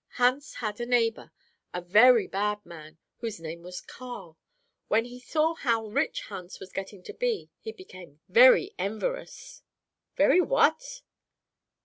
[0.13, 1.31] Hans had a neighbor,
[1.75, 4.35] a very bad man, whose name was Carl.
[4.87, 9.61] When he saw how rich Hans was getting to be, he became very enverous."
[10.15, 11.03] "Very what?"